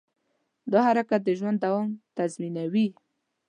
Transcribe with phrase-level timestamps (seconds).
[0.71, 2.87] دا حرکت د ژوند دوام تضمینوي.